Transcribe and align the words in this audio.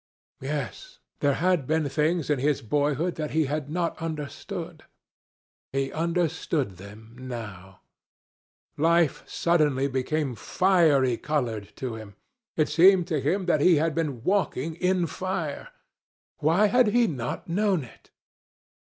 Yes; 0.41 0.97
there 1.19 1.35
had 1.35 1.67
been 1.67 1.87
things 1.87 2.31
in 2.31 2.39
his 2.39 2.63
boyhood 2.63 3.13
that 3.21 3.29
he 3.37 3.45
had 3.45 3.69
not 3.69 4.01
understood. 4.01 4.85
He 5.71 5.91
understood 5.91 6.77
them 6.77 7.15
now. 7.19 7.81
Life 8.79 9.21
suddenly 9.29 9.87
became 9.87 10.33
fiery 10.33 11.17
coloured 11.17 11.75
to 11.75 11.93
him. 11.93 12.15
It 12.55 12.67
seemed 12.67 13.07
to 13.09 13.21
him 13.21 13.45
that 13.45 13.61
he 13.61 13.75
had 13.75 13.93
been 13.93 14.23
walking 14.23 14.73
in 14.77 15.05
fire. 15.05 15.69
Why 16.37 16.65
had 16.65 16.87
he 16.87 17.05
not 17.05 17.47
known 17.47 17.83
it? 17.83 18.09